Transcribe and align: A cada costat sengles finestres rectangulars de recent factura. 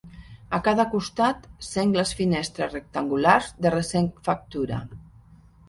A 0.57 0.59
cada 0.67 0.85
costat 0.93 1.45
sengles 1.67 2.15
finestres 2.23 2.75
rectangulars 2.79 3.53
de 3.67 3.75
recent 3.79 4.11
factura. 4.31 4.85